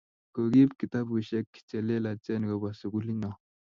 [0.33, 3.31] Ko kiip kitapusyek che lelachen kopwa sukuli nyo